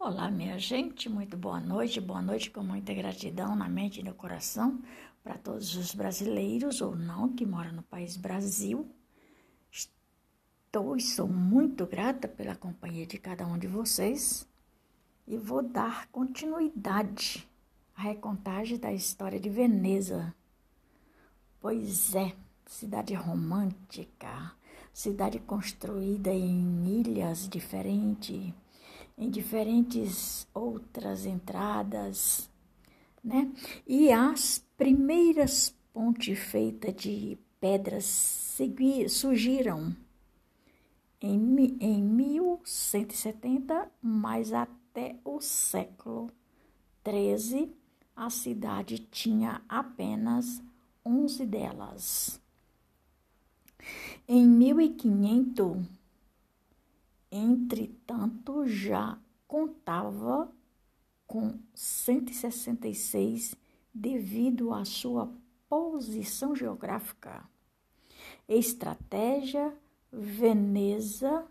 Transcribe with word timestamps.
Olá, 0.00 0.30
minha 0.30 0.56
gente, 0.60 1.08
muito 1.08 1.36
boa 1.36 1.58
noite, 1.58 2.00
boa 2.00 2.22
noite 2.22 2.52
com 2.52 2.62
muita 2.62 2.94
gratidão 2.94 3.56
na 3.56 3.68
mente 3.68 3.98
e 3.98 4.02
no 4.04 4.14
coração 4.14 4.80
para 5.24 5.36
todos 5.36 5.74
os 5.74 5.92
brasileiros 5.92 6.80
ou 6.80 6.94
não 6.94 7.34
que 7.34 7.44
moram 7.44 7.72
no 7.72 7.82
país 7.82 8.16
Brasil. 8.16 8.88
Estou 9.72 10.96
e 10.96 11.00
sou 11.00 11.26
muito 11.26 11.84
grata 11.84 12.28
pela 12.28 12.54
companhia 12.54 13.04
de 13.08 13.18
cada 13.18 13.44
um 13.44 13.58
de 13.58 13.66
vocês 13.66 14.48
e 15.26 15.36
vou 15.36 15.64
dar 15.64 16.06
continuidade 16.12 17.46
à 17.96 18.02
recontagem 18.02 18.78
da 18.78 18.92
história 18.92 19.40
de 19.40 19.50
Veneza. 19.50 20.32
Pois 21.60 22.14
é, 22.14 22.36
cidade 22.64 23.14
romântica, 23.14 24.52
cidade 24.92 25.40
construída 25.40 26.30
em 26.30 27.00
ilhas 27.00 27.48
diferentes 27.48 28.54
em 29.18 29.28
diferentes 29.28 30.46
outras 30.54 31.26
entradas, 31.26 32.48
né? 33.22 33.52
E 33.86 34.12
as 34.12 34.64
primeiras 34.76 35.74
pontes 35.92 36.38
feitas 36.38 36.94
de 36.94 37.36
pedras 37.60 38.04
surgiram 39.08 39.94
em, 41.20 41.76
em 41.80 42.02
1170, 42.02 43.90
mas 44.00 44.52
até 44.52 45.16
o 45.24 45.40
século 45.40 46.30
XIII 47.04 47.74
a 48.14 48.30
cidade 48.30 48.98
tinha 48.98 49.60
apenas 49.68 50.62
11 51.04 51.44
delas. 51.46 52.40
Em 54.28 54.46
1500 54.46 55.97
Entretanto, 57.30 58.66
já 58.66 59.18
contava 59.46 60.50
com 61.26 61.58
166 61.74 63.54
devido 63.92 64.72
à 64.72 64.84
sua 64.84 65.30
posição 65.68 66.56
geográfica. 66.56 67.46
Estratégia 68.48 69.76
Veneza 70.10 71.46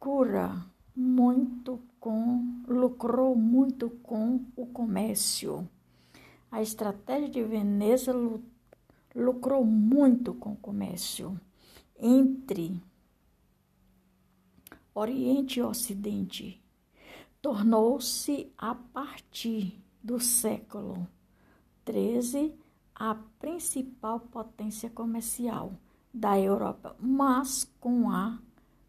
loucura 0.00 0.66
muito 0.96 1.80
com 2.00 2.64
lucrou 2.66 3.36
muito 3.36 3.88
com 4.02 4.44
o 4.56 4.66
comércio. 4.66 5.68
A 6.50 6.60
estratégia 6.60 7.28
de 7.28 7.44
Veneza 7.44 8.12
lutou 8.12 8.57
lucrou 9.18 9.64
muito 9.64 10.32
com 10.32 10.52
o 10.52 10.56
comércio 10.56 11.38
entre 11.98 12.80
Oriente 14.94 15.58
e 15.58 15.62
Ocidente. 15.62 16.62
Tornou-se, 17.42 18.52
a 18.56 18.74
partir 18.74 19.80
do 20.02 20.20
século 20.20 21.06
XIII, 21.84 22.54
a 22.94 23.14
principal 23.38 24.20
potência 24.20 24.88
comercial 24.90 25.72
da 26.12 26.38
Europa, 26.38 26.96
mas 26.98 27.64
com 27.80 28.10
a 28.10 28.38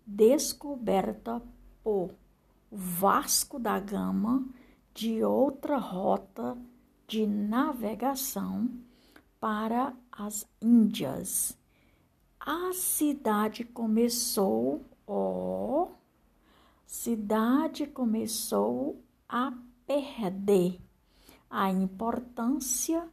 descoberta 0.05 1.41
por 1.83 2.11
Vasco 2.71 3.59
da 3.59 3.79
Gama 3.79 4.47
de 4.93 5.23
outra 5.23 5.77
rota 5.77 6.57
de 7.07 7.25
navegação 7.25 8.69
para 9.39 9.95
as 10.11 10.45
Índias. 10.61 11.57
A 12.39 12.71
cidade 12.73 13.63
começou, 13.63 14.83
ó, 15.07 15.87
cidade 16.85 17.87
começou 17.87 19.01
a 19.27 19.51
perder 19.85 20.79
a 21.49 21.71
importância 21.71 23.09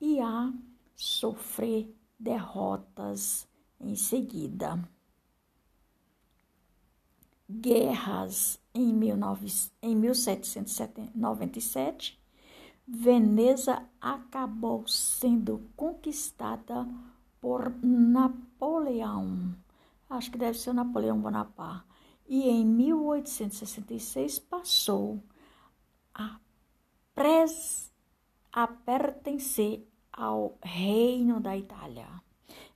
e 0.00 0.20
a 0.20 0.52
sofrer 0.94 1.92
derrotas 2.18 3.48
em 3.80 3.96
seguida. 3.96 4.78
Guerras 7.48 8.60
em, 8.74 8.98
19, 8.98 9.70
em 9.82 9.96
1797 9.96 12.19
Veneza 12.92 13.86
acabou 14.00 14.86
sendo 14.88 15.70
conquistada 15.76 16.88
por 17.40 17.72
Napoleão. 17.84 19.54
Acho 20.08 20.32
que 20.32 20.36
deve 20.36 20.58
ser 20.58 20.72
Napoleão 20.72 21.20
Bonaparte. 21.20 21.84
E 22.26 22.48
em 22.48 22.66
1866 22.66 24.40
passou 24.40 25.22
a, 26.12 26.40
pres, 27.14 27.92
a 28.52 28.66
pertencer 28.66 29.88
ao 30.12 30.58
Reino 30.60 31.38
da 31.38 31.56
Itália. 31.56 32.08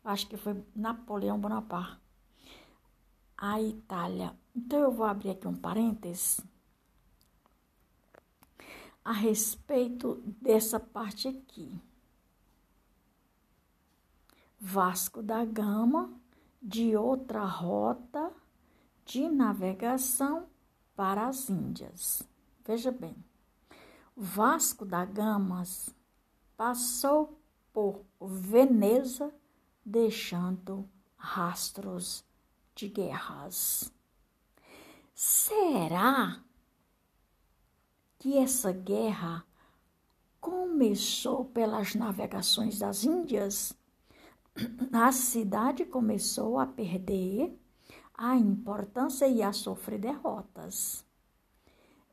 Acho 0.05 0.29
que 0.29 0.37
foi 0.37 0.65
Napoleão 0.77 1.41
Bonaparte. 1.41 2.01
A 3.37 3.61
Itália. 3.61 4.33
Então 4.55 4.79
eu 4.79 4.93
vou 4.93 5.07
abrir 5.07 5.31
aqui 5.31 5.49
um 5.49 5.57
parênteses 5.57 6.41
a 9.05 9.13
respeito 9.13 10.23
dessa 10.41 10.81
parte 10.81 11.29
aqui. 11.29 11.79
Vasco 14.59 15.23
da 15.23 15.45
Gama 15.45 16.11
de 16.63 16.97
outra 16.97 17.45
rota 17.45 18.33
de 19.05 19.29
navegação 19.29 20.49
para 20.97 21.27
as 21.27 21.51
Índias. 21.51 22.23
Veja 22.65 22.91
bem, 22.91 23.15
Vasco 24.17 24.87
da 24.87 25.05
Gama 25.05 25.63
passou 26.57 27.39
por 27.73 28.07
Veneza, 28.21 29.35
deixando 29.85 30.89
rastros 31.17 32.25
de 32.75 32.89
guerras. 32.89 33.93
Será 35.15 36.43
que 38.25 38.37
essa 38.39 38.73
guerra 38.73 39.45
começou 40.41 41.45
pelas 41.45 41.95
navegações 41.95 42.79
das 42.79 43.05
Índias, 43.05 43.77
a 44.91 45.13
cidade 45.13 45.85
começou 45.85 46.59
a 46.59 46.67
perder 46.67 47.55
a 48.15 48.35
importância 48.35 49.29
e 49.29 49.43
a 49.43 49.53
sofrer 49.53 49.99
derrotas. 49.99 51.05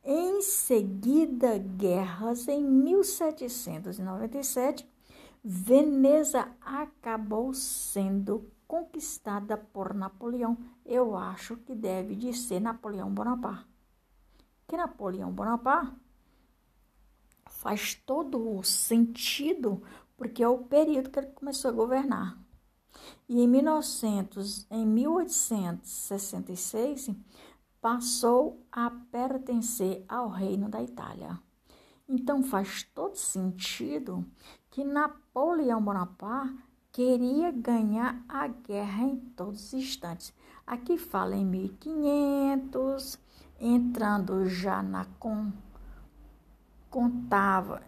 Em 0.04 0.42
seguida, 0.42 1.56
guerras 1.56 2.46
em 2.46 2.62
1797, 2.62 4.86
Veneza 5.42 6.46
acabou 6.60 7.54
sendo 7.54 8.52
conquistada 8.68 9.56
por 9.56 9.94
Napoleão. 9.94 10.58
Eu 10.84 11.16
acho 11.16 11.56
que 11.56 11.74
deve 11.74 12.14
de 12.14 12.34
ser 12.34 12.60
Napoleão 12.60 13.10
Bonaparte. 13.10 13.72
Que 14.68 14.76
Napoleão 14.76 15.32
Bonaparte 15.32 16.01
faz 17.62 17.94
todo 17.94 18.58
o 18.58 18.62
sentido, 18.64 19.80
porque 20.16 20.42
é 20.42 20.48
o 20.48 20.58
período 20.58 21.10
que 21.10 21.20
ele 21.20 21.28
começou 21.28 21.70
a 21.70 21.74
governar. 21.74 22.36
E 23.28 23.40
em, 23.40 23.46
1900, 23.46 24.66
em 24.68 24.84
1866 24.84 27.10
passou 27.80 28.66
a 28.70 28.90
pertencer 28.90 30.04
ao 30.08 30.28
Reino 30.28 30.68
da 30.68 30.82
Itália. 30.82 31.38
Então 32.08 32.42
faz 32.42 32.82
todo 32.92 33.14
sentido 33.14 34.26
que 34.68 34.82
Napoleão 34.82 35.80
Bonaparte 35.80 36.58
queria 36.90 37.52
ganhar 37.52 38.24
a 38.28 38.48
guerra 38.48 39.04
em 39.04 39.18
todos 39.36 39.66
os 39.66 39.74
instantes. 39.74 40.34
Aqui 40.66 40.98
fala 40.98 41.36
em 41.36 41.44
1500, 41.44 43.20
entrando 43.60 44.46
já 44.46 44.82
na 44.82 45.04
com 45.20 45.52
contava, 46.92 47.82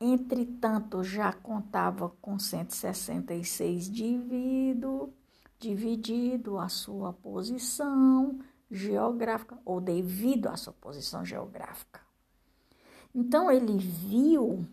entretanto, 0.00 1.02
já 1.02 1.32
contava 1.32 2.08
com 2.22 2.38
166 2.38 3.90
dividido, 3.90 5.12
dividido 5.58 6.56
a 6.56 6.68
sua 6.68 7.12
posição 7.12 8.38
geográfica, 8.70 9.58
ou 9.64 9.80
devido 9.80 10.46
à 10.46 10.56
sua 10.56 10.72
posição 10.72 11.24
geográfica. 11.24 12.00
Então, 13.12 13.50
ele 13.50 13.76
viu 13.76 14.64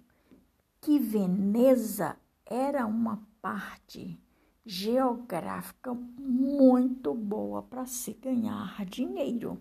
que 0.79 0.99
Veneza 0.99 2.15
era 2.45 2.85
uma 2.85 3.27
parte 3.41 4.15
geográfica 4.63 5.95
muito 6.19 7.15
boa 7.15 7.63
para 7.63 7.87
se 7.87 8.13
ganhar 8.13 8.85
dinheiro. 8.85 9.57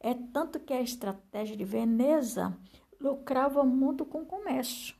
É 0.00 0.14
tanto 0.14 0.60
que 0.60 0.72
a 0.72 0.80
estratégia 0.80 1.56
de 1.56 1.64
Veneza 1.64 2.56
lucrava 3.00 3.64
muito 3.64 4.04
com 4.04 4.22
o 4.22 4.26
comércio. 4.26 4.94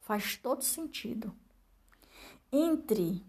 Faz 0.00 0.36
todo 0.36 0.62
sentido. 0.62 1.34
Entre 2.50 3.24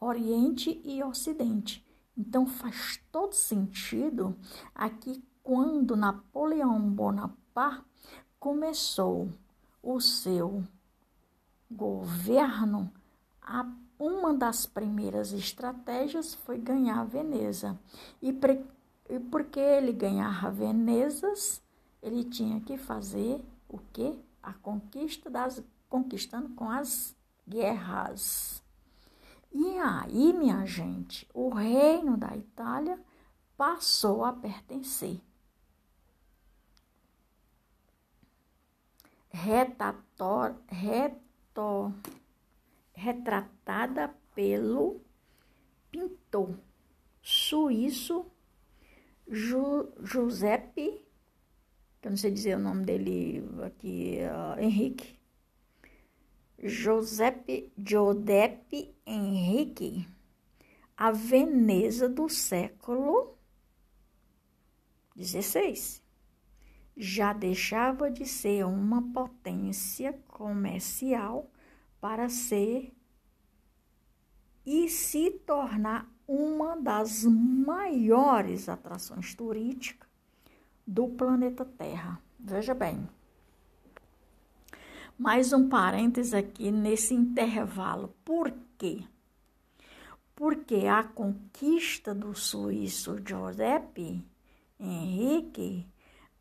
Oriente 0.00 0.80
e 0.84 1.02
Ocidente. 1.02 1.84
Então 2.16 2.46
faz 2.46 3.00
todo 3.12 3.34
sentido 3.34 4.36
aqui 4.74 5.22
quando 5.42 5.96
Napoleão 5.96 6.80
Bonaparte 6.90 7.84
começou 8.38 9.28
o 9.82 10.00
seu 10.00 10.64
governo, 11.70 12.92
uma 13.98 14.34
das 14.34 14.66
primeiras 14.66 15.32
estratégias 15.32 16.34
foi 16.34 16.58
ganhar 16.58 17.04
Veneza. 17.04 17.78
E, 18.20 18.32
e 19.08 19.18
porque 19.18 19.60
ele 19.60 19.92
ganhar 19.92 20.50
Venezas, 20.50 21.62
ele 22.02 22.24
tinha 22.24 22.60
que 22.60 22.76
fazer 22.76 23.40
o 23.68 23.78
quê? 23.92 24.18
A 24.42 24.52
conquista 24.52 25.30
das 25.30 25.62
conquistando 25.88 26.50
com 26.50 26.68
as 26.68 27.16
guerras. 27.48 28.62
E 29.52 29.78
aí, 29.78 30.32
minha 30.32 30.66
gente, 30.66 31.28
o 31.32 31.48
reino 31.48 32.16
da 32.16 32.36
Itália 32.36 33.00
passou 33.56 34.24
a 34.24 34.32
pertencer. 34.32 35.20
Retator, 39.30 40.54
reto, 40.68 41.92
retratada 42.92 44.14
pelo 44.34 45.00
pintor 45.90 46.54
suíço 47.22 48.24
Ju, 49.28 49.92
Giuseppe, 50.02 51.04
que 52.00 52.06
eu 52.06 52.10
não 52.10 52.16
sei 52.16 52.30
dizer 52.30 52.56
o 52.56 52.60
nome 52.60 52.84
dele 52.84 53.42
aqui, 53.64 54.18
uh, 54.20 54.60
Henrique, 54.60 55.18
Giuseppe 56.62 57.72
Giuseppe 57.76 58.94
Henrique, 59.04 60.08
a 60.96 61.10
Veneza 61.10 62.08
do 62.08 62.28
século 62.28 63.36
XVI. 65.18 66.00
Já 66.96 67.32
deixava 67.32 68.10
de 68.10 68.24
ser 68.24 68.64
uma 68.64 69.12
potência 69.12 70.14
comercial 70.28 71.50
para 72.00 72.28
ser 72.28 72.94
e 74.64 74.88
se 74.88 75.30
tornar 75.30 76.15
uma 76.26 76.76
das 76.76 77.24
maiores 77.24 78.68
atrações 78.68 79.34
turísticas 79.34 80.08
do 80.86 81.08
planeta 81.08 81.64
Terra. 81.64 82.20
Veja 82.38 82.74
bem, 82.74 83.08
mais 85.18 85.52
um 85.52 85.68
parênteses 85.68 86.34
aqui 86.34 86.70
nesse 86.70 87.14
intervalo. 87.14 88.14
Por 88.24 88.52
quê? 88.76 89.04
Porque 90.34 90.86
a 90.86 91.02
conquista 91.02 92.14
do 92.14 92.34
suíço 92.34 93.16
Giuseppe 93.26 94.24
Henrique, 94.78 95.86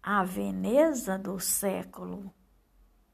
a 0.04 0.24
Veneza 0.24 1.18
do 1.18 1.40
século 1.40 2.34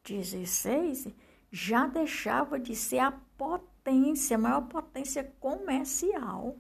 XVI, 0.06 1.16
já 1.52 1.86
deixava 1.86 2.60
de 2.60 2.76
ser 2.76 3.00
a 3.00 3.12
potência, 3.38 3.71
a 3.86 4.38
maior 4.38 4.62
potência 4.68 5.24
comercial 5.39 6.57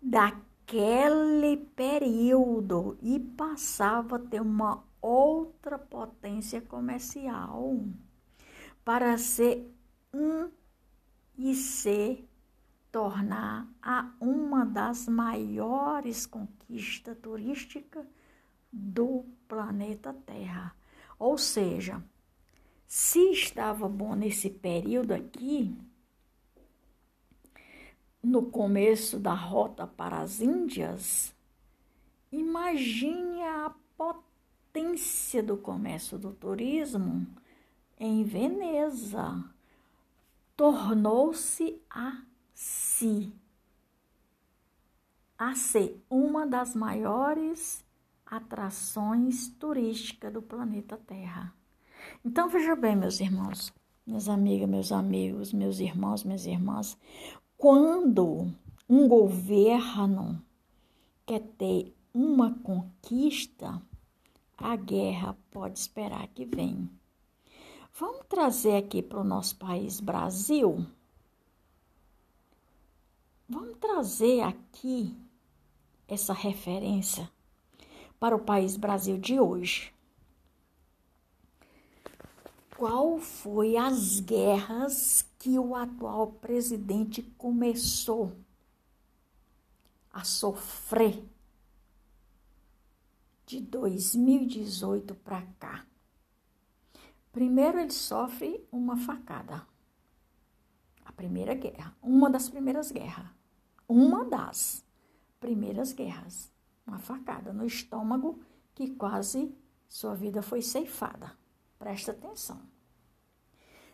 daquele 0.00 1.56
período 1.74 2.98
e 3.02 3.18
passava 3.18 4.16
a 4.16 4.18
ter 4.18 4.40
uma 4.40 4.84
outra 5.00 5.78
potência 5.78 6.60
comercial 6.60 7.84
para 8.84 9.16
ser 9.18 9.74
um 10.12 10.50
e 11.36 11.54
se 11.54 12.24
tornar 12.92 13.68
a 13.80 14.12
uma 14.20 14.64
das 14.66 15.08
maiores 15.08 16.26
conquistas 16.26 17.16
turísticas 17.18 18.04
do 18.72 19.24
planeta 19.48 20.12
Terra. 20.26 20.74
Ou 21.18 21.38
seja, 21.38 22.02
se 22.90 23.30
estava 23.30 23.88
bom 23.88 24.16
nesse 24.16 24.50
período 24.50 25.12
aqui, 25.12 25.72
no 28.20 28.46
começo 28.46 29.16
da 29.16 29.32
rota 29.32 29.86
para 29.86 30.18
as 30.18 30.40
Índias, 30.40 31.32
imagine 32.32 33.44
a 33.44 33.72
potência 33.96 35.40
do 35.40 35.56
comércio 35.56 36.18
do 36.18 36.32
turismo 36.32 37.28
em 37.96 38.24
Veneza 38.24 39.44
tornou-se 40.56 41.80
a 41.88 42.20
si 42.52 43.32
a 45.38 45.54
ser 45.54 46.04
uma 46.10 46.44
das 46.44 46.74
maiores 46.74 47.84
atrações 48.26 49.46
turísticas 49.46 50.32
do 50.32 50.42
planeta 50.42 50.96
Terra. 50.96 51.59
Então 52.24 52.48
veja 52.48 52.76
bem, 52.76 52.96
meus 52.96 53.20
irmãos, 53.20 53.72
minhas 54.06 54.28
amigas, 54.28 54.68
meus 54.68 54.92
amigos, 54.92 55.52
meus 55.52 55.80
irmãos, 55.80 56.24
minhas 56.24 56.46
irmãs, 56.46 56.98
quando 57.56 58.52
um 58.88 59.08
governo 59.08 60.42
quer 61.26 61.40
ter 61.40 61.94
uma 62.12 62.54
conquista, 62.60 63.80
a 64.56 64.76
guerra 64.76 65.36
pode 65.50 65.78
esperar 65.78 66.26
que 66.28 66.44
vem. 66.44 66.90
Vamos 67.94 68.26
trazer 68.28 68.76
aqui 68.76 69.02
para 69.02 69.20
o 69.20 69.24
nosso 69.24 69.56
país 69.56 70.00
Brasil. 70.00 70.86
Vamos 73.48 73.76
trazer 73.78 74.42
aqui 74.42 75.16
essa 76.08 76.32
referência 76.32 77.30
para 78.18 78.34
o 78.34 78.40
país 78.40 78.76
Brasil 78.76 79.18
de 79.18 79.38
hoje. 79.40 79.92
Qual 82.80 83.18
foi 83.18 83.76
as 83.76 84.20
guerras 84.20 85.22
que 85.38 85.58
o 85.58 85.76
atual 85.76 86.28
presidente 86.28 87.20
começou 87.36 88.32
a 90.10 90.24
sofrer 90.24 91.22
de 93.44 93.60
2018 93.60 95.14
para 95.16 95.42
cá. 95.58 95.84
Primeiro 97.30 97.78
ele 97.78 97.92
sofre 97.92 98.66
uma 98.72 98.96
facada. 98.96 99.66
A 101.04 101.12
primeira 101.12 101.52
guerra, 101.52 101.94
uma 102.02 102.30
das 102.30 102.48
primeiras 102.48 102.90
guerras. 102.90 103.26
Uma 103.86 104.24
das 104.24 104.82
primeiras 105.38 105.92
guerras. 105.92 106.50
Uma 106.86 106.98
facada 106.98 107.52
no 107.52 107.66
estômago 107.66 108.40
que 108.74 108.88
quase 108.92 109.54
sua 109.86 110.14
vida 110.14 110.40
foi 110.40 110.62
ceifada. 110.62 111.38
Presta 111.80 112.12
atenção. 112.12 112.60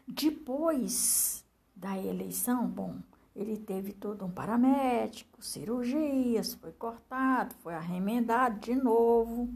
Depois 0.08 1.44
da 1.74 1.96
eleição, 1.96 2.66
bom, 2.66 2.96
ele 3.34 3.56
teve 3.56 3.92
todo 3.92 4.24
um 4.24 4.30
paramédico, 4.30 5.40
cirurgias, 5.40 6.54
foi 6.54 6.72
cortado, 6.72 7.54
foi 7.62 7.74
arremendado 7.74 8.58
de 8.58 8.74
novo. 8.74 9.48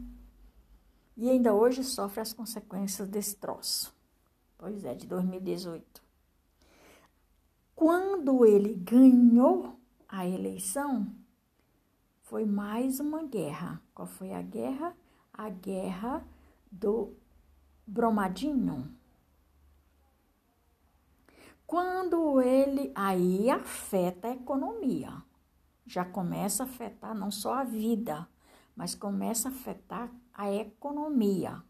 E 1.17 1.29
ainda 1.29 1.53
hoje 1.53 1.83
sofre 1.83 2.21
as 2.21 2.31
consequências 2.31 3.09
desse 3.09 3.35
troço. 3.35 3.93
Pois 4.57 4.85
é, 4.85 4.95
de 4.95 5.05
2018. 5.07 6.01
Quando 7.75 8.45
ele 8.45 8.75
ganhou 8.75 9.77
a 10.07 10.25
eleição, 10.25 11.13
foi 12.21 12.45
mais 12.45 13.01
uma 13.01 13.23
guerra. 13.23 13.81
Qual 13.93 14.07
foi 14.07 14.31
a 14.31 14.41
guerra? 14.41 14.95
A 15.33 15.49
guerra 15.49 16.25
do 16.71 17.13
Bromadinho 17.91 18.89
quando 21.67 22.41
ele 22.41 22.89
aí 22.95 23.49
afeta 23.49 24.29
a 24.29 24.33
economia, 24.33 25.21
já 25.85 26.05
começa 26.05 26.63
a 26.63 26.65
afetar 26.65 27.13
não 27.13 27.29
só 27.29 27.55
a 27.55 27.63
vida, 27.65 28.27
mas 28.75 28.95
começa 28.95 29.49
a 29.49 29.51
afetar 29.51 30.09
a 30.33 30.49
economia 30.51 31.61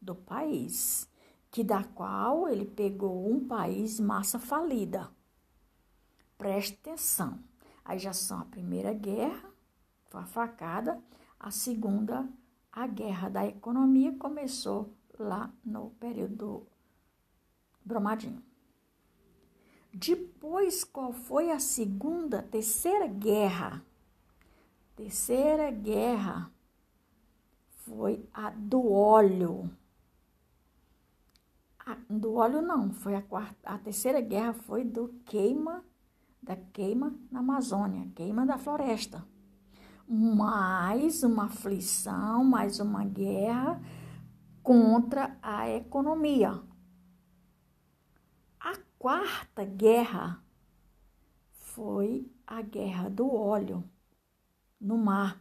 do 0.00 0.14
país, 0.14 1.10
que 1.50 1.64
da 1.64 1.82
qual 1.82 2.46
ele 2.46 2.66
pegou 2.66 3.30
um 3.30 3.46
país 3.46 4.00
massa 4.00 4.38
falida. 4.38 5.10
Preste 6.36 6.78
atenção. 6.80 7.38
Aí 7.84 7.98
já 7.98 8.12
são 8.12 8.40
a 8.40 8.44
primeira 8.44 8.92
guerra, 8.92 9.50
foi 10.10 10.20
a 10.20 10.26
facada, 10.26 11.02
a 11.38 11.50
segunda, 11.50 12.28
a 12.70 12.86
guerra 12.86 13.30
da 13.30 13.46
economia 13.46 14.14
começou 14.18 14.94
lá 15.22 15.52
no 15.64 15.90
período 16.00 16.36
do 16.36 16.66
Bromadinho. 17.84 18.42
Depois, 19.92 20.84
qual 20.84 21.12
foi 21.12 21.50
a 21.50 21.58
segunda, 21.58 22.42
terceira 22.42 23.06
guerra? 23.06 23.84
Terceira 24.96 25.70
guerra 25.70 26.50
foi 27.68 28.24
a 28.32 28.50
do 28.50 28.92
óleo. 28.92 29.70
A, 31.84 31.96
do 32.08 32.34
óleo 32.34 32.62
não, 32.62 32.92
foi 32.92 33.14
a 33.14 33.22
quarta, 33.22 33.68
a 33.68 33.78
terceira 33.78 34.20
guerra 34.20 34.52
foi 34.52 34.84
do 34.84 35.08
queima 35.24 35.84
da 36.42 36.56
queima 36.56 37.14
na 37.30 37.40
Amazônia, 37.40 38.10
queima 38.14 38.46
da 38.46 38.56
floresta. 38.56 39.26
Mais 40.08 41.22
uma 41.22 41.44
aflição, 41.44 42.42
mais 42.44 42.80
uma 42.80 43.04
guerra 43.04 43.80
contra 44.62 45.38
a 45.42 45.68
economia. 45.68 46.62
A 48.58 48.76
quarta 48.98 49.64
guerra 49.64 50.42
foi 51.52 52.30
a 52.46 52.60
guerra 52.62 53.08
do 53.08 53.32
óleo 53.32 53.88
no 54.80 54.98
mar, 54.98 55.40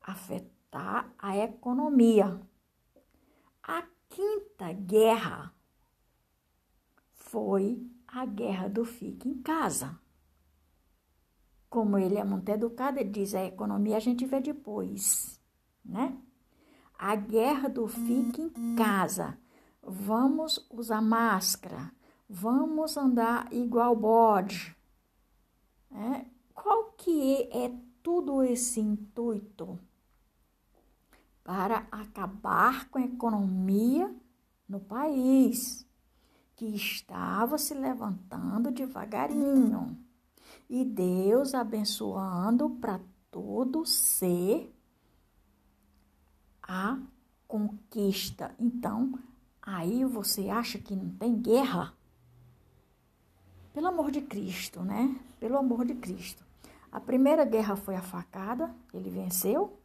afetar 0.00 1.12
a 1.18 1.36
economia. 1.36 2.40
A 3.62 3.82
quinta 4.08 4.72
guerra 4.72 5.52
foi 7.12 7.90
a 8.06 8.24
guerra 8.24 8.68
do 8.68 8.84
fique 8.84 9.28
em 9.28 9.42
casa. 9.42 9.98
Como 11.68 11.98
ele 11.98 12.16
é 12.16 12.24
muito 12.24 12.48
educado, 12.48 12.98
ele 12.98 13.10
diz 13.10 13.34
a 13.34 13.44
economia 13.44 13.96
a 13.96 14.00
gente 14.00 14.24
vê 14.24 14.40
depois, 14.40 15.40
né? 15.84 16.16
A 16.98 17.14
guerra 17.14 17.68
do 17.68 17.86
fique 17.86 18.40
em 18.40 18.74
casa. 18.74 19.38
Vamos 19.82 20.66
usar 20.70 21.00
máscara, 21.00 21.92
vamos 22.28 22.96
andar 22.96 23.52
igual 23.52 23.94
bode. 23.94 24.76
Né? 25.90 26.26
Qual 26.52 26.92
que 26.92 27.48
é 27.52 27.72
tudo 28.02 28.42
esse 28.42 28.80
intuito? 28.80 29.78
Para 31.44 31.86
acabar 31.92 32.88
com 32.88 32.98
a 32.98 33.02
economia 33.02 34.12
no 34.68 34.80
país, 34.80 35.86
que 36.56 36.66
estava 36.66 37.58
se 37.58 37.74
levantando 37.74 38.72
devagarinho. 38.72 39.96
E 40.68 40.84
Deus 40.84 41.54
abençoando 41.54 42.70
para 42.70 43.00
todo 43.30 43.86
ser 43.86 44.75
a 46.66 46.98
conquista. 47.46 48.54
Então, 48.58 49.18
aí 49.62 50.04
você 50.04 50.48
acha 50.48 50.78
que 50.78 50.94
não 50.94 51.10
tem 51.10 51.36
guerra? 51.36 51.94
Pelo 53.72 53.88
amor 53.88 54.10
de 54.10 54.20
Cristo, 54.22 54.80
né? 54.82 55.18
Pelo 55.38 55.56
amor 55.58 55.84
de 55.84 55.94
Cristo. 55.94 56.44
A 56.90 57.00
primeira 57.00 57.44
guerra 57.44 57.76
foi 57.76 57.94
a 57.94 58.02
facada, 58.02 58.74
ele 58.92 59.10
venceu, 59.10 59.78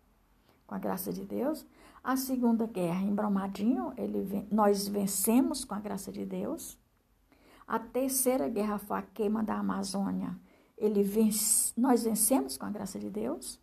com 0.66 0.76
a 0.76 0.80
graça 0.80 1.12
de 1.12 1.26
Deus. 1.26 1.66
A 2.04 2.16
segunda 2.16 2.66
guerra 2.66 3.02
em 3.02 3.14
Brumadinho, 3.14 3.94
ele, 3.98 4.48
nós 4.50 4.88
vencemos 4.88 5.66
com 5.66 5.76
a 5.76 5.80
graça 5.80 6.12
de 6.12 6.26
Deus. 6.26 6.80
A 7.68 7.78
terceira 7.78 8.48
guerra 8.50 8.78
foi 8.78 8.98
a 8.98 9.02
queima 9.02 9.44
da 9.44 9.56
Amazônia, 9.56 10.38
ele 10.78 11.04
vence, 11.04 11.74
nós 11.78 12.04
vencemos 12.04 12.58
com 12.58 12.66
a 12.66 12.70
graça 12.70 12.98
de 12.98 13.10
Deus. 13.10 13.60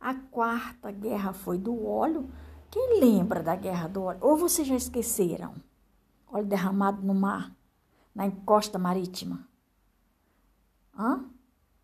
A 0.00 0.14
quarta 0.14 0.90
guerra 0.90 1.32
foi 1.32 1.58
do 1.58 1.86
óleo. 1.86 2.30
Quem 2.70 3.00
lembra 3.00 3.42
da 3.42 3.56
guerra 3.56 3.88
do 3.88 4.02
óleo? 4.02 4.18
Ou 4.22 4.36
vocês 4.36 4.66
já 4.66 4.76
esqueceram? 4.76 5.54
Óleo 6.30 6.46
derramado 6.46 7.02
no 7.02 7.14
mar 7.14 7.56
na 8.16 8.26
encosta 8.26 8.78
marítima. 8.78 9.46
Hã? 10.98 11.22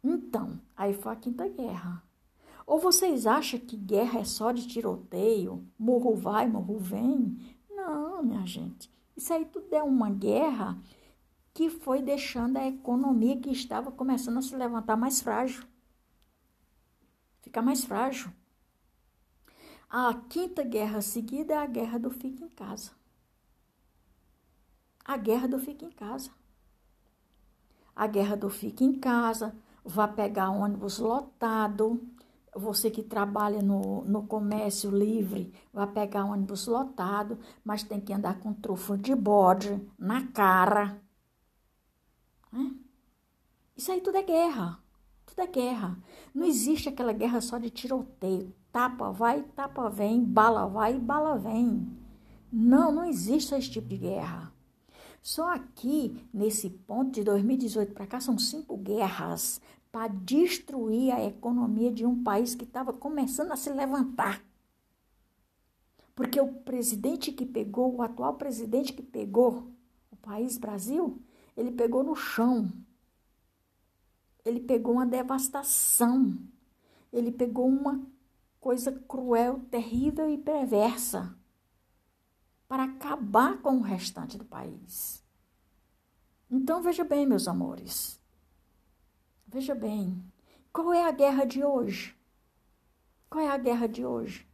Então, 0.02 0.58
aí 0.74 0.94
foi 0.94 1.12
a 1.12 1.16
Quinta 1.16 1.46
Guerra. 1.46 2.02
Ou 2.66 2.78
vocês 2.78 3.26
acham 3.26 3.60
que 3.60 3.76
guerra 3.76 4.20
é 4.20 4.24
só 4.24 4.50
de 4.50 4.66
tiroteio, 4.66 5.62
morro 5.78 6.14
vai, 6.16 6.48
morro 6.48 6.78
vem? 6.78 7.36
Não, 7.70 8.22
minha 8.22 8.46
gente. 8.46 8.90
Isso 9.14 9.32
aí 9.32 9.44
tudo 9.44 9.74
é 9.74 9.82
uma 9.82 10.08
guerra 10.08 10.78
que 11.52 11.68
foi 11.68 12.00
deixando 12.00 12.56
a 12.56 12.66
economia 12.66 13.36
que 13.36 13.50
estava 13.50 13.92
começando 13.92 14.38
a 14.38 14.42
se 14.42 14.56
levantar 14.56 14.96
mais 14.96 15.20
frágil. 15.20 15.64
Ficar 17.52 17.62
mais 17.62 17.84
frágil. 17.84 18.32
A 19.88 20.14
quinta 20.28 20.64
guerra 20.64 21.02
seguida 21.02 21.54
é 21.54 21.58
a 21.58 21.66
guerra 21.66 21.98
do 21.98 22.10
fica 22.10 22.42
em 22.42 22.48
casa 22.48 22.92
a 25.04 25.16
guerra 25.16 25.48
do 25.48 25.58
fica 25.58 25.84
em 25.84 25.90
casa. 25.90 26.30
A 27.94 28.06
guerra 28.06 28.36
do 28.36 28.48
fica 28.48 28.84
em 28.84 28.98
casa, 28.98 29.54
vá 29.84 30.08
pegar 30.08 30.50
ônibus 30.50 30.98
lotado. 30.98 32.00
Você 32.54 32.90
que 32.90 33.02
trabalha 33.02 33.62
no, 33.62 34.04
no 34.04 34.26
comércio 34.26 34.90
livre, 34.90 35.52
vai 35.72 35.86
pegar 35.86 36.24
ônibus 36.24 36.66
lotado, 36.66 37.38
mas 37.64 37.82
tem 37.82 38.00
que 38.00 38.12
andar 38.12 38.40
com 38.40 38.52
trufo 38.52 38.96
de 38.96 39.14
bode 39.14 39.80
na 39.98 40.26
cara. 40.28 41.00
Né? 42.52 42.74
Isso 43.76 43.90
aí 43.90 44.00
tudo 44.00 44.18
é 44.18 44.22
guerra. 44.22 44.81
É 45.36 45.46
guerra. 45.46 45.98
Não 46.34 46.46
existe 46.46 46.88
aquela 46.88 47.12
guerra 47.12 47.40
só 47.40 47.58
de 47.58 47.70
tiroteio. 47.70 48.54
Tapa 48.70 49.10
vai, 49.10 49.42
tapa 49.42 49.88
vem, 49.88 50.22
bala 50.22 50.66
vai, 50.66 50.98
bala 50.98 51.36
vem. 51.38 51.86
Não, 52.52 52.92
não 52.92 53.04
existe 53.04 53.54
esse 53.54 53.70
tipo 53.70 53.88
de 53.88 53.96
guerra. 53.96 54.52
Só 55.22 55.54
aqui, 55.54 56.16
nesse 56.32 56.68
ponto 56.68 57.12
de 57.12 57.24
2018 57.24 57.92
para 57.92 58.06
cá, 58.06 58.20
são 58.20 58.38
cinco 58.38 58.76
guerras 58.76 59.60
para 59.90 60.08
destruir 60.08 61.12
a 61.12 61.24
economia 61.24 61.92
de 61.92 62.04
um 62.04 62.22
país 62.22 62.54
que 62.54 62.64
estava 62.64 62.92
começando 62.92 63.52
a 63.52 63.56
se 63.56 63.70
levantar. 63.70 64.42
Porque 66.14 66.40
o 66.40 66.48
presidente 66.48 67.32
que 67.32 67.46
pegou, 67.46 67.94
o 67.94 68.02
atual 68.02 68.34
presidente 68.34 68.92
que 68.92 69.02
pegou 69.02 69.70
o 70.10 70.16
país 70.16 70.58
Brasil, 70.58 71.20
ele 71.56 71.70
pegou 71.70 72.02
no 72.02 72.16
chão. 72.16 72.70
Ele 74.44 74.60
pegou 74.60 74.94
uma 74.94 75.06
devastação. 75.06 76.38
Ele 77.12 77.30
pegou 77.30 77.68
uma 77.68 78.00
coisa 78.60 78.92
cruel, 78.92 79.60
terrível 79.70 80.28
e 80.30 80.38
perversa 80.38 81.36
para 82.68 82.84
acabar 82.84 83.60
com 83.60 83.76
o 83.76 83.82
restante 83.82 84.38
do 84.38 84.44
país. 84.44 85.22
Então 86.50 86.82
veja 86.82 87.04
bem, 87.04 87.26
meus 87.26 87.46
amores. 87.46 88.20
Veja 89.46 89.74
bem. 89.74 90.24
Qual 90.72 90.92
é 90.92 91.04
a 91.04 91.10
guerra 91.10 91.44
de 91.44 91.62
hoje? 91.62 92.16
Qual 93.28 93.44
é 93.44 93.50
a 93.50 93.58
guerra 93.58 93.86
de 93.86 94.06
hoje? 94.06 94.48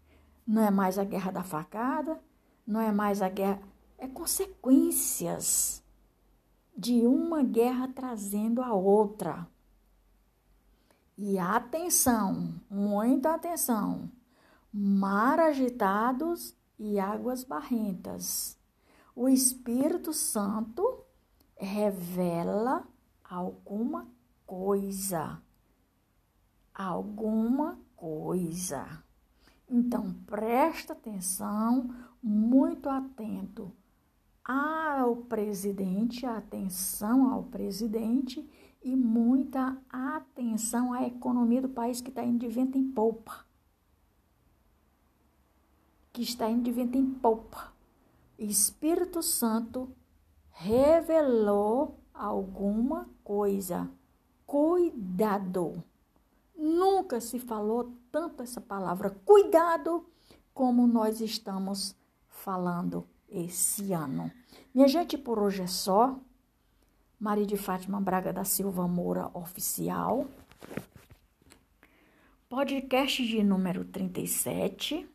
Não 0.46 0.62
é 0.62 0.70
mais 0.70 0.98
a 0.98 1.04
guerra 1.04 1.30
da 1.30 1.44
facada, 1.44 2.20
não 2.66 2.80
é 2.80 2.90
mais 2.90 3.22
a 3.22 3.28
guerra. 3.28 3.62
É 3.96 4.08
consequências 4.08 5.82
de 6.76 7.06
uma 7.06 7.42
guerra 7.42 7.88
trazendo 7.88 8.62
a 8.62 8.72
outra. 8.72 9.46
E 11.20 11.36
atenção, 11.36 12.54
muita 12.70 13.34
atenção. 13.34 14.08
Mar 14.72 15.40
agitados 15.40 16.54
e 16.78 17.00
águas 17.00 17.42
barrentas. 17.42 18.56
O 19.16 19.28
Espírito 19.28 20.12
Santo 20.12 21.04
revela 21.56 22.86
alguma 23.24 24.06
coisa. 24.46 25.42
Alguma 26.72 27.80
coisa. 27.96 29.02
Então, 29.68 30.14
presta 30.24 30.92
atenção, 30.92 31.92
muito 32.22 32.88
atento 32.88 33.72
ao 34.44 35.16
presidente, 35.16 36.24
atenção 36.24 37.28
ao 37.28 37.42
presidente 37.42 38.48
e 38.82 38.94
muita 38.96 39.76
atenção 39.90 40.92
à 40.92 41.06
economia 41.06 41.62
do 41.62 41.68
país 41.68 42.00
que 42.00 42.10
está 42.10 42.24
indo 42.24 42.38
de 42.38 42.48
vento 42.48 42.78
em 42.78 42.90
polpa 42.90 43.48
que 46.18 46.22
está 46.22 46.50
indo 46.50 46.64
de 46.64 46.72
vento 46.72 46.98
em 46.98 47.06
polpa. 47.14 47.72
Espírito 48.36 49.22
Santo 49.22 49.88
revelou 50.50 52.00
alguma 52.12 53.08
coisa. 53.22 53.88
Cuidado. 54.44 55.80
Nunca 56.56 57.20
se 57.20 57.38
falou 57.38 57.92
tanto 58.10 58.42
essa 58.42 58.60
palavra 58.60 59.10
cuidado 59.24 60.04
como 60.52 60.88
nós 60.88 61.20
estamos 61.20 61.94
falando 62.26 63.06
esse 63.28 63.92
ano. 63.92 64.32
Minha 64.74 64.88
gente, 64.88 65.16
por 65.16 65.38
hoje 65.38 65.62
é 65.62 65.68
só. 65.68 66.18
Maria 67.18 67.46
de 67.46 67.56
Fátima 67.56 68.00
Braga 68.00 68.32
da 68.32 68.44
Silva 68.44 68.86
Moura 68.86 69.28
Oficial. 69.34 70.28
Podcast 72.48 73.26
de 73.26 73.42
número 73.42 73.84
37 73.84 75.08